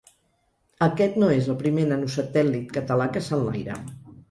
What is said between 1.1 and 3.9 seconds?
no és el primer nanosatèl·lit català que s’enlaira.